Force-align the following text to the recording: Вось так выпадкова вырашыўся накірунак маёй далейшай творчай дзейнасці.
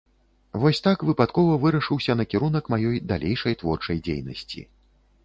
Вось 0.61 0.79
так 0.87 1.03
выпадкова 1.09 1.57
вырашыўся 1.65 2.15
накірунак 2.21 2.71
маёй 2.75 2.97
далейшай 3.13 3.59
творчай 3.61 4.01
дзейнасці. 4.09 4.65